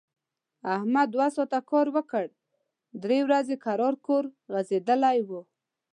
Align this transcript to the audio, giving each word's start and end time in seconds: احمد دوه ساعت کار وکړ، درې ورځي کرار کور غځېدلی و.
احمد 0.75 1.07
دوه 1.15 1.27
ساعت 1.35 1.53
کار 1.71 1.87
وکړ، 1.95 2.25
درې 3.03 3.19
ورځي 3.27 3.55
کرار 3.65 3.93
کور 4.05 4.23
غځېدلی 4.53 5.19
و. 5.27 5.29